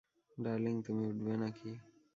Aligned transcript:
Darling, 0.37 0.75
তুমি 0.85 1.03
উঠবে 1.09 1.33
নাকি? 1.37 1.71